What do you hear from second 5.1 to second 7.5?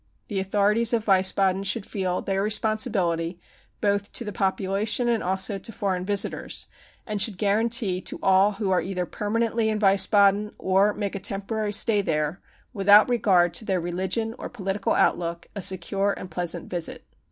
also to foreign visitors, and should